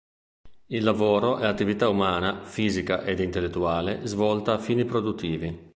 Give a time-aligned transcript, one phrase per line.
[0.69, 5.69] Il lavoro è l'attività umana, fisica ed intellettuale, svolta a fini produttivi.